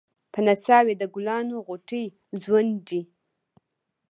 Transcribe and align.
په 0.31 0.39
نڅا 0.45 0.77
وې 0.85 0.93
د 1.01 1.03
ګلانو 1.13 1.55
غوټۍ 1.67 2.05
ځونډي 2.43 3.01